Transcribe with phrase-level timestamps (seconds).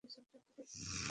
[0.03, 0.91] হারিয়েছি, হারিয়েছি।